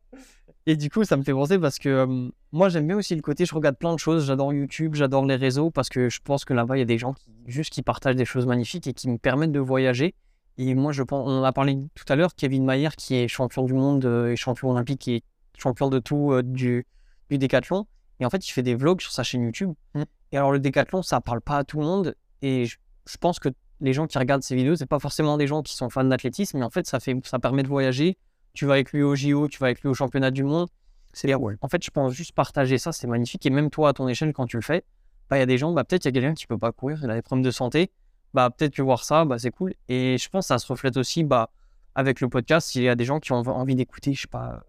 [0.66, 3.22] Et du coup, ça me fait penser parce que euh, moi, j'aime bien aussi le
[3.22, 4.26] côté, je regarde plein de choses.
[4.26, 6.98] J'adore YouTube, j'adore les réseaux parce que je pense que là-bas, il y a des
[6.98, 10.14] gens qui juste qui partagent des choses magnifiques et qui me permettent de voyager.
[10.58, 13.28] Et moi, je pense, on en a parlé tout à l'heure, Kevin Mayer, qui est
[13.28, 15.24] champion du monde euh, et champion olympique et
[15.58, 16.86] champion de tout euh, du,
[17.30, 17.86] du décathlon.
[18.20, 19.74] Et en fait, il fait des vlogs sur sa chaîne YouTube.
[19.94, 20.04] Mm.
[20.32, 22.16] Et alors, le décathlon, ça parle pas à tout le monde.
[22.42, 25.48] Et je, je pense que les gens qui regardent ces vidéos, c'est pas forcément des
[25.48, 28.18] gens qui sont fans d'athlétisme, mais en fait, ça, fait, ça permet de voyager.
[28.54, 30.68] Tu vas avec lui au JO, tu vas avec lui au championnat du monde.
[31.14, 33.46] C'est En fait, je pense juste partager ça, c'est magnifique.
[33.46, 34.84] Et même toi, à ton échelle, quand tu le fais,
[35.30, 36.72] bah, il y a des gens, bah, peut-être il y a quelqu'un qui peut pas
[36.72, 37.92] courir, il a des problèmes de santé.
[38.34, 39.74] Bah, peut-être que voir ça, bah, c'est cool.
[39.90, 41.50] Et je pense que ça se reflète aussi bah,
[41.96, 42.70] avec le podcast.
[42.70, 44.64] S'il y a des gens qui ont envie d'écouter, je sais pas,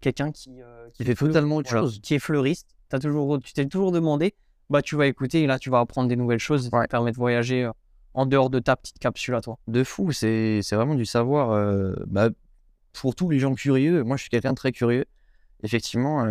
[0.00, 2.00] quelqu'un qui, euh, Qui fait totalement autre chose.
[2.02, 4.34] qui est fleuriste, as toujours, tu t'es toujours demandé,
[4.70, 6.66] bah, tu vas écouter et là, tu vas apprendre des nouvelles choses.
[6.66, 6.86] et Ça Ouais.
[6.86, 7.70] te permet de voyager euh,
[8.14, 9.58] en dehors de ta petite capsule à toi.
[9.68, 11.50] De fou, c'est vraiment du savoir.
[11.52, 12.28] euh, bah,
[12.92, 15.06] pour tous les gens curieux, moi je suis quelqu'un de très curieux.
[15.62, 16.26] Effectivement,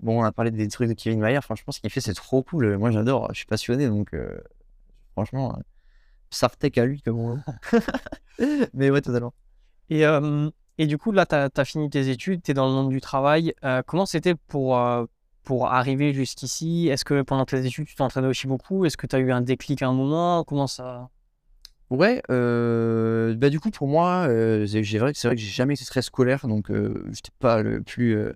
[0.00, 1.40] bon, on a parlé des trucs de Kevin Mayer.
[1.42, 2.78] Franchement, ce qu'il fait, c'est trop cool.
[2.78, 3.28] Moi, j'adore.
[3.32, 4.14] Je suis passionné, donc
[5.12, 5.58] franchement,
[6.30, 7.38] Sartek à lui, comme on.
[8.74, 9.34] Mais ouais, totalement.
[9.90, 12.72] Et, euh, et du coup, là, tu as, fini tes études, tu es dans le
[12.72, 13.54] monde du travail.
[13.64, 15.04] Euh, comment c'était pour, euh,
[15.44, 16.88] pour arriver jusqu'ici?
[16.88, 18.84] Est-ce que pendant tes études, tu t'entraînais aussi beaucoup?
[18.84, 20.44] Est-ce que tu as eu un déclic à un moment?
[20.44, 21.08] Comment ça
[21.90, 26.46] Ouais, bah du coup pour moi, c'est vrai vrai que j'ai jamais été très scolaire,
[26.46, 28.34] donc j'étais pas le plus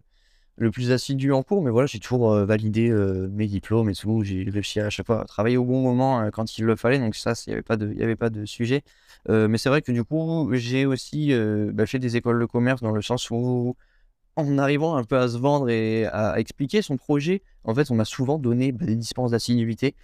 [0.56, 2.90] le plus assidu en cours, mais voilà, j'ai toujours validé
[3.30, 4.22] mes diplômes et tout.
[4.22, 7.14] J'ai réussi à, chaque fois à travailler au bon moment quand il le fallait, donc
[7.14, 8.82] ça, il y avait pas de, avait pas de sujet.
[9.28, 11.32] Mais c'est vrai que du coup, j'ai aussi
[11.72, 13.76] bah, fait des écoles de commerce dans le sens où
[14.36, 17.94] en arrivant un peu à se vendre et à expliquer son projet, en fait, on
[17.94, 19.94] m'a souvent donné bah, des dispenses d'assiduité.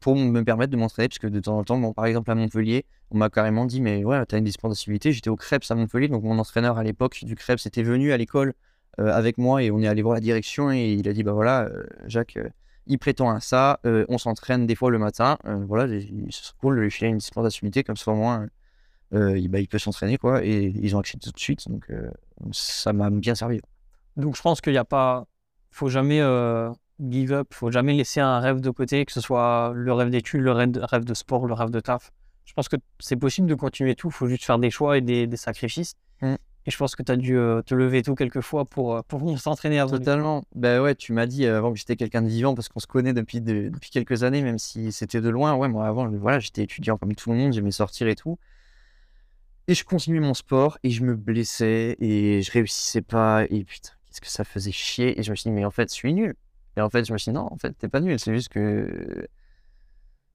[0.00, 2.84] Pour me permettre de m'entraîner, parce que de temps en temps, par exemple à Montpellier,
[3.10, 5.12] on m'a carrément dit, mais ouais, t'as une dispense d'assiduité.
[5.12, 8.16] J'étais au Krebs à Montpellier, donc mon entraîneur à l'époque du Krebs était venu à
[8.16, 8.54] l'école
[8.98, 11.32] euh, avec moi et on est allé voir la direction et il a dit, bah
[11.32, 12.48] voilà, euh, Jacques, euh,
[12.86, 15.88] il prétend à ça, on s'entraîne des fois le matin, voilà,
[16.30, 18.46] c'est cool de lui filer une dispense d'assiduité, comme ça au moins,
[19.10, 21.90] il, bah, il peut s'entraîner, quoi, et ils ont accepté tout de suite, donc
[22.52, 23.60] ça m'a bien servi.
[24.16, 25.26] Donc, je pense qu'il n'y a pas.
[25.72, 26.20] faut jamais
[27.00, 30.40] give up, faut jamais laisser un rêve de côté, que ce soit le rêve d'études,
[30.40, 32.12] le rêve de, sport, le rêve de taf.
[32.44, 35.00] Je pense que c'est possible de continuer tout, il faut juste faire des choix et
[35.00, 35.94] des, des sacrifices.
[36.22, 36.34] Mm.
[36.66, 39.02] Et je pense que tu as dû euh, te lever tout quelques fois pour, euh,
[39.06, 39.98] pour venir s'entraîner avant.
[39.98, 40.42] Totalement.
[40.54, 42.88] Bah ouais, tu m'as dit euh, avant que j'étais quelqu'un de vivant parce qu'on se
[42.88, 45.54] connaît depuis, de- depuis quelques années, même si c'était de loin.
[45.54, 48.36] Ouais, moi avant, voilà, j'étais étudiant comme tout le monde, j'aimais sortir et tout.
[49.68, 53.44] Et je continuais mon sport et je me blessais et je réussissais pas.
[53.50, 55.18] Et putain, qu'est-ce que ça faisait chier.
[55.20, 56.34] Et je me suis dit, mais en fait, je suis nul.
[56.76, 58.18] Et en fait, je me suis dit, non, en fait, t'es pas nul.
[58.18, 59.26] C'est juste que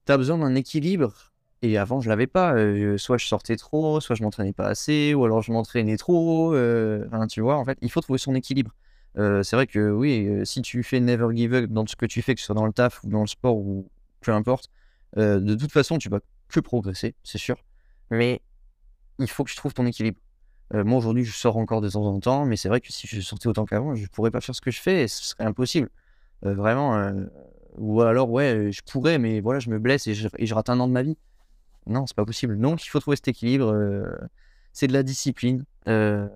[0.04, 1.32] t'as besoin d'un équilibre.
[1.62, 2.54] Et avant, je l'avais pas.
[2.54, 6.54] Euh, soit je sortais trop, soit je m'entraînais pas assez, ou alors je m'entraînais trop.
[6.54, 8.74] euh, enfin, tu vois, en fait, il faut trouver son équilibre.
[9.18, 12.22] Euh, c'est vrai que oui, si tu fais never give up dans ce que tu
[12.22, 13.88] fais, que ce soit dans le taf ou dans le sport ou
[14.20, 14.68] peu importe,
[15.16, 17.56] de toute façon, tu vas que progresser, c'est sûr.
[18.10, 18.40] Mais
[19.18, 20.18] il faut que tu trouves ton équilibre.
[20.72, 23.20] Moi, aujourd'hui, je sors encore de temps en temps, mais c'est vrai que si je
[23.20, 25.90] sortais autant qu'avant, je pourrais pas faire ce que je fais et ce serait impossible.
[26.44, 26.96] Euh, vraiment.
[26.96, 27.12] euh,
[27.78, 30.68] ou alors, ouais, je pourrais, mais voilà, je me blesse et je, et je rate
[30.68, 31.16] un an de ma vie.
[31.86, 32.58] Non, c'est pas possible.
[32.58, 33.72] Donc, il faut trouver cet équilibre.
[33.72, 34.04] euh,
[34.72, 36.28] c'est de la discipline, euh,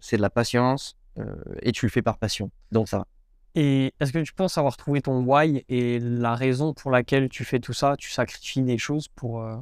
[0.00, 2.50] c'est de la patience, euh, et tu le fais par passion.
[2.72, 3.06] Donc, ça va.
[3.54, 7.44] Et est-ce que tu penses avoir trouvé ton why et la raison pour laquelle tu
[7.44, 9.42] fais tout ça Tu sacrifies des choses pour.
[9.42, 9.56] euh,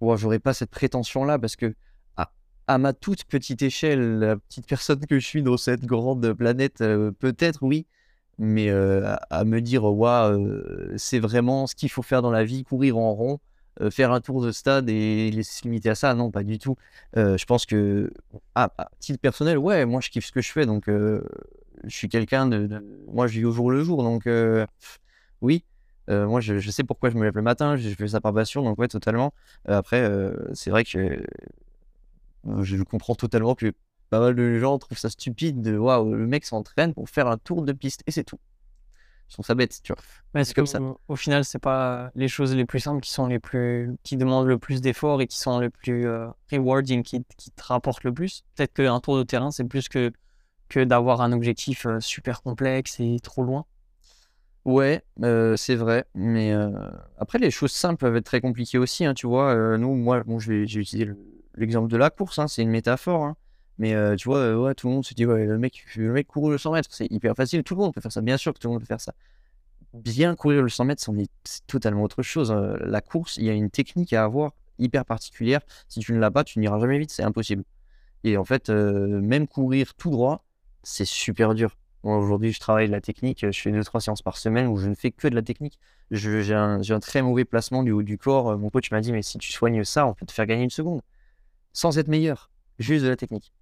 [0.00, 1.74] Ouais, j'aurais pas cette prétention-là parce que
[2.16, 2.30] à,
[2.66, 6.82] à ma toute petite échelle, la petite personne que je suis dans cette grande planète,
[6.82, 7.86] euh, peut-être oui,
[8.38, 12.98] mais à, me dire, euh, c'est vraiment ce qu'il faut faire dans la vie, courir
[12.98, 13.40] en rond,
[13.90, 16.76] faire un tour de stade et se limiter à ça, non, pas du tout.
[17.14, 18.12] Je pense que,
[18.54, 18.70] à,
[19.00, 21.20] titre personnel, ouais, moi je kiffe ce que je fais, donc je
[21.88, 24.28] suis quelqu'un de, Moi je vis au jour le jour, donc
[25.40, 25.64] oui.
[26.08, 28.78] Moi, je, sais pourquoi je me lève le matin, je fais ça par passion, donc
[28.78, 29.32] ouais, totalement.
[29.66, 30.10] Après,
[30.54, 31.22] c'est vrai que
[32.62, 33.72] je comprends totalement que
[34.10, 37.38] pas mal de gens trouvent ça stupide de waouh, le mec s'entraîne pour faire un
[37.38, 38.38] tour de piste et c'est tout.
[39.30, 40.02] Ils sont ça bête, tu vois.
[40.34, 40.80] Mais est-ce comme que, ça.
[41.08, 44.46] au- final, c'est pas les choses les plus simples qui sont les plus, qui demandent
[44.46, 48.12] le plus d'efforts et qui sont les plus euh, rewarding, qui, qui te rapportent le
[48.14, 48.44] plus?
[48.54, 50.12] Peut-être qu'un tour de terrain, c'est plus que,
[50.68, 53.66] que d'avoir un objectif euh, super complexe et trop loin.
[54.64, 56.04] Ouais, euh, c'est vrai.
[56.14, 56.70] Mais euh,
[57.18, 59.04] après, les choses simples peuvent être très compliquées aussi.
[59.04, 61.18] hein, tu vois, Euh, nous, moi, bon, je vais, j'ai utilisé le-
[61.54, 62.38] l'exemple de la course.
[62.40, 63.24] hein, c'est une métaphore.
[63.24, 63.36] hein,
[63.78, 66.12] mais euh, tu vois, euh, ouais, tout le monde se dit, ouais, le mec, le
[66.12, 66.88] mec court le 100 mètres.
[66.92, 67.62] C'est hyper facile.
[67.62, 68.20] Tout le monde peut faire ça.
[68.22, 69.14] Bien sûr que tout le monde peut faire ça.
[69.94, 71.02] Bien courir le 100 mètres,
[71.44, 72.50] c'est totalement autre chose.
[72.50, 75.60] euh, la course, il y a une technique à avoir hyper particulière.
[75.88, 77.10] Si tu ne l'as pas, tu n'iras jamais vite.
[77.10, 77.64] C'est impossible.
[78.24, 80.44] Et en fait, euh, même courir tout droit,
[80.82, 81.76] c'est super dur.
[82.02, 83.46] Aujourd'hui, je travaille de la technique.
[83.50, 85.78] Je fais 2-3 séances par semaine où je ne fais que de la technique.
[86.10, 88.56] J'ai un, un très mauvais placement du haut du corps.
[88.58, 90.70] Mon coach m'a dit, mais si tu soignes ça, on peut te faire gagner une
[90.70, 91.02] seconde.
[91.72, 92.50] Sans être meilleur.
[92.78, 93.52] Juste de la technique.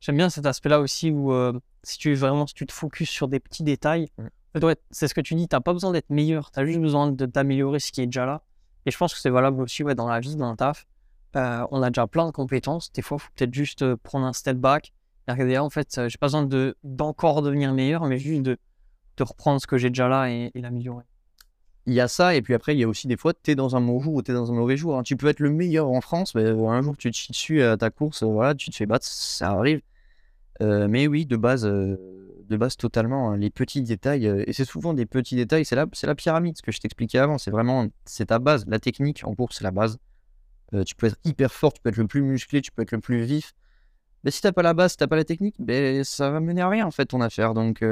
[0.00, 3.28] J'aime bien cet aspect-là aussi où euh, si tu vraiment si tu te focuses sur
[3.28, 4.72] des petits détails, Mm.
[4.90, 7.12] c'est ce que tu dis, tu n'as pas besoin d'être meilleur, tu as juste besoin
[7.12, 8.42] de t'améliorer ce qui est déjà là.
[8.86, 10.86] Et je pense que c'est valable aussi ouais, dans la vie, dans le taf.
[11.36, 12.90] Euh, on a déjà plein de compétences.
[12.92, 14.92] Des fois, il faut peut-être juste euh, prendre un step back
[15.28, 18.58] et regarder, ah, en fait, j'ai pas besoin de, d'encore devenir meilleur, mais juste de,
[19.18, 21.04] de reprendre ce que j'ai déjà là et, et l'améliorer.
[21.86, 23.54] Il y a ça, et puis après, il y a aussi des fois, tu es
[23.54, 24.98] dans un bon jour ou tu es dans un mauvais jour.
[24.98, 25.02] hein.
[25.02, 27.76] Tu peux être le meilleur en France, mais un jour, tu te chies dessus à
[27.76, 29.80] ta course, voilà, tu te fais battre, ça arrive.
[30.62, 31.96] Euh, mais oui, de base, euh,
[32.48, 35.76] de base totalement, hein, les petits détails, euh, et c'est souvent des petits détails, c'est
[35.76, 39.22] la, la pyramide, ce que je t'expliquais avant, c'est vraiment, c'est ta base, la technique
[39.24, 39.98] en course, c'est la base.
[40.86, 43.00] Tu peux être hyper fort, tu peux être le plus musclé, tu peux être le
[43.00, 43.54] plus vif.
[44.22, 46.60] Mais si t'as pas la base, si t'as pas la technique, ben, ça va mener
[46.60, 47.54] à rien en fait ton affaire.
[47.54, 47.84] Donc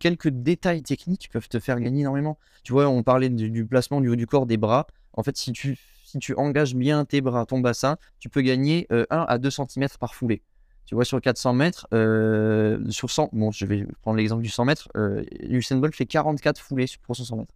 [0.00, 2.38] quelques détails techniques peuvent te faire gagner énormément.
[2.64, 4.88] Tu vois, on parlait du, du placement du haut du corps des bras.
[5.12, 8.86] En fait, si tu, si tu engages bien tes bras, ton bassin, tu peux gagner
[8.92, 10.42] euh, 1 à 2 cm par foulée.
[10.86, 14.64] Tu vois, sur 400 mètres, euh, sur 100, bon, je vais prendre l'exemple du 100
[14.64, 17.54] mètres, euh, Usain Bolt fait 44 foulées pour son 100 mètres.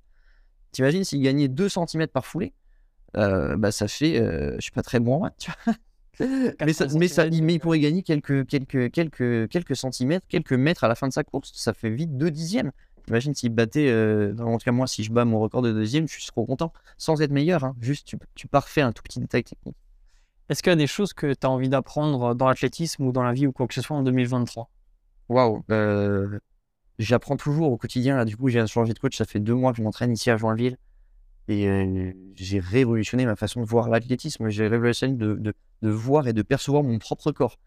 [0.72, 2.52] T'imagines s'il gagnait 2 cm par foulée,
[3.16, 5.74] euh, bah ça fait, euh, je suis pas très bon en maths, tu vois.
[6.66, 10.52] mais, ça, 80 mais, ça, mais il pourrait gagner quelques, quelques, quelques, quelques centimètres, quelques
[10.52, 11.50] mètres à la fin de sa course.
[11.54, 12.72] Ça fait vite 2 dixièmes.
[13.08, 16.06] Imagine s'il battait, euh, en tout cas moi, si je bats mon record de deuxième,
[16.06, 16.72] je suis trop content.
[16.98, 19.76] Sans être meilleur, hein, juste tu, tu parfais un tout petit détail technique.
[20.50, 23.22] Est-ce qu'il y a des choses que tu as envie d'apprendre dans l'athlétisme ou dans
[23.22, 24.68] la vie ou quoi que ce soit en 2023
[25.28, 26.38] Waouh euh,
[26.98, 28.16] J'apprends toujours au quotidien.
[28.16, 29.16] Là, du coup, j'ai changé de coach.
[29.16, 30.76] Ça fait deux mois que je m'entraîne ici à Joinville.
[31.48, 34.48] Et euh, j'ai révolutionné ma façon de voir l'athlétisme.
[34.48, 37.58] J'ai révolutionné de, de, voir et de percevoir mon propre corps.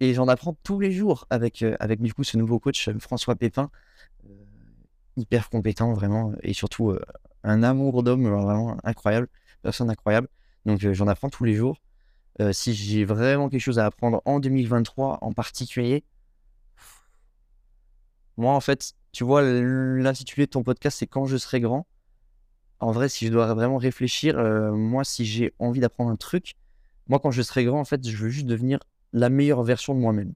[0.00, 2.98] Et j'en apprends tous les jours avec, euh, avec du coup, ce nouveau coach, euh,
[2.98, 3.70] François Pépin.
[4.24, 4.30] Euh,
[5.18, 6.32] hyper compétent, vraiment.
[6.42, 7.00] Et surtout, euh,
[7.44, 9.28] un amour d'homme euh, vraiment incroyable.
[9.62, 10.28] Personne incroyable.
[10.64, 11.80] Donc, euh, j'en apprends tous les jours.
[12.40, 16.04] Euh, si j'ai vraiment quelque chose à apprendre en 2023 en particulier,
[18.36, 21.86] moi, en fait, tu vois, l'intitulé de ton podcast, c'est Quand je serai grand.
[22.80, 26.54] En vrai, si je dois vraiment réfléchir, euh, moi, si j'ai envie d'apprendre un truc,
[27.08, 28.78] moi, quand je serai grand, en fait, je veux juste devenir
[29.12, 30.32] la meilleure version de moi-même.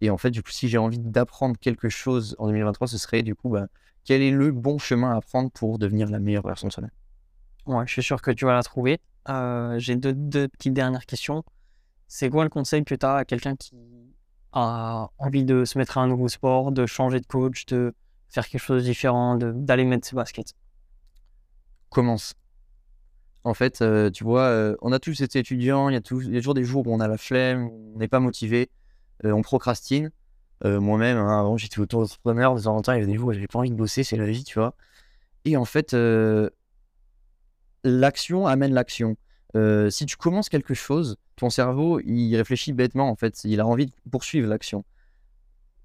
[0.00, 3.22] Et en fait, du coup, si j'ai envie d'apprendre quelque chose en 2023, ce serait
[3.22, 3.66] du coup, bah,
[4.04, 6.90] quel est le bon chemin à prendre pour devenir la meilleure version de soi-même?
[7.66, 9.00] Ouais, je suis sûr que tu vas la trouver.
[9.28, 11.44] Euh, J'ai deux, deux petites dernières questions.
[12.08, 13.74] C'est quoi le conseil que tu as à quelqu'un qui
[14.52, 17.94] a envie de se mettre à un nouveau sport, de changer de coach, de
[18.28, 20.54] faire quelque chose de différent, d'aller mettre ses baskets?
[21.88, 22.34] Commence.
[23.44, 26.36] En fait, euh, tu vois, euh, on a tous été étudiants, il y, a y
[26.36, 28.70] a toujours des jours où on a la flemme, on n'est pas motivé,
[29.22, 30.10] on procrastine.
[30.62, 33.32] Moi-même, hein, avant, j'étais auto-entrepreneur, de temps en temps, il y avait des jours où
[33.34, 34.74] j'avais pas envie de bosser, c'est la vie, tu vois.
[35.44, 35.94] Et en fait,
[37.84, 39.16] l'action amène l'action.
[39.56, 43.44] Euh, si tu commences quelque chose, ton cerveau, il réfléchit bêtement, en fait.
[43.44, 44.84] Il a envie de poursuivre l'action.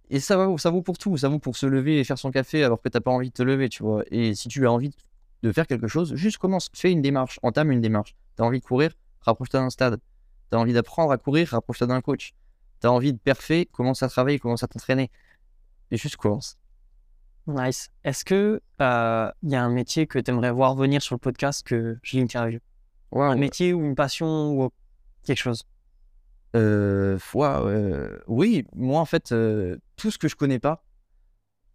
[0.10, 1.18] Et ça, va, ça vaut pour tout.
[1.18, 3.34] Ça vaut pour se lever et faire son café alors que t'as pas envie de
[3.34, 4.04] te lever, tu vois.
[4.10, 4.92] Et si tu as envie
[5.44, 8.16] de faire quelque chose, juste commence, fais une démarche, entame une démarche.
[8.36, 10.00] T'as envie de courir, rapproche-toi d'un stade.
[10.50, 12.34] T'as envie d'apprendre à courir, rapproche-toi d'un coach.
[12.80, 15.12] T'as envie de perfer, commence à travailler, commence à t'entraîner.
[15.92, 16.59] Et juste commence.
[17.50, 17.90] Nice.
[18.04, 21.20] Est-ce que euh, il y a un métier que tu aimerais voir venir sur le
[21.20, 22.60] podcast que je l'interviewe
[23.12, 24.70] Un métier ou une passion ou
[25.24, 25.66] quelque chose?
[26.56, 30.84] Euh, euh, oui, moi en fait, euh, tout ce que je connais pas.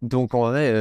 [0.01, 0.71] Donc en vrai,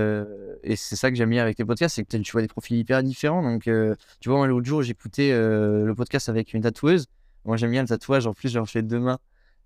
[0.65, 2.77] et c'est ça que j'aime bien avec les podcasts, c'est que tu vois des profils
[2.77, 3.43] hyper différents.
[3.43, 7.07] Donc tu vois, moi l'autre jour, j'écoutais le podcast avec une tatoueuse.
[7.45, 9.19] Moi j'aime bien le tatouage, en plus j'en fais deux mains.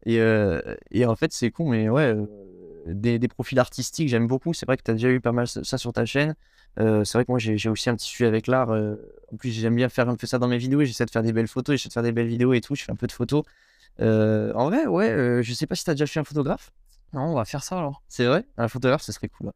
[0.06, 0.20] Et,
[0.92, 2.14] et en fait, c'est con, mais ouais,
[2.94, 4.54] des, des profils artistiques, j'aime beaucoup.
[4.54, 6.34] C'est vrai que tu as déjà eu pas mal ça sur ta chaîne.
[6.78, 8.70] Euh, c'est vrai que moi j'ai aussi un petit sujet avec l'art.
[8.70, 8.96] euh,
[9.32, 10.84] en plus, j'aime bien faire un peu ça dans mes vidéos.
[10.84, 12.74] J'essaie de faire des belles photos, j'essaie de faire des belles vidéos et tout.
[12.74, 13.44] Je fais un peu de photos.
[14.00, 16.70] Euh, en vrai, ouais, je sais pas si t'as déjà fait un photographe.
[17.12, 18.02] Non, on va faire ça alors.
[18.08, 18.46] C'est vrai?
[18.56, 19.50] Un photographe, ce serait cool.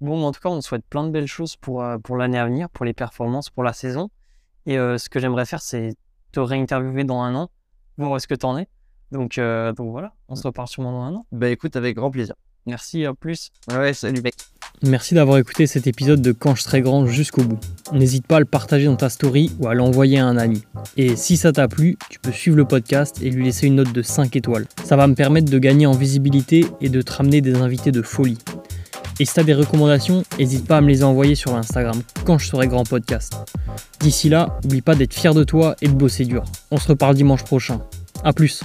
[0.00, 2.46] Bon, en tout cas, on te souhaite plein de belles choses pour, pour l'année à
[2.46, 4.10] venir, pour les performances, pour la saison.
[4.64, 5.94] Et ce que j'aimerais faire, c'est
[6.32, 7.50] te réinterviewer dans un an,
[7.96, 8.68] voir où est-ce que t'en es.
[9.12, 11.26] Donc, euh, donc voilà, on se reparle sûrement dans un an.
[11.32, 12.34] Bah écoute, avec grand plaisir.
[12.66, 13.50] Merci, à plus.
[13.70, 14.34] Ouais, salut mec.
[14.82, 17.58] Merci d'avoir écouté cet épisode de Quand je serai grand jusqu'au bout.
[17.92, 20.62] N'hésite pas à le partager dans ta story ou à l'envoyer à un ami.
[20.96, 23.92] Et si ça t'a plu, tu peux suivre le podcast et lui laisser une note
[23.92, 24.66] de 5 étoiles.
[24.84, 28.02] Ça va me permettre de gagner en visibilité et de te ramener des invités de
[28.02, 28.38] folie.
[29.18, 32.48] Et si t'as des recommandations, n'hésite pas à me les envoyer sur Instagram quand je
[32.48, 33.34] serai grand podcast.
[34.00, 36.44] D'ici là, n'oublie pas d'être fier de toi et de bosser dur.
[36.70, 37.80] On se reparle dimanche prochain.
[38.24, 38.62] A plus